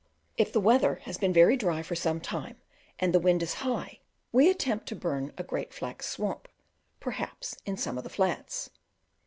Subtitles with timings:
[0.35, 2.57] If the weather has been very dry for some time
[2.97, 3.99] and the wind is high,
[4.31, 6.47] we attempt to burn a great flax swamp,
[6.99, 8.71] perhaps, in some of the flats.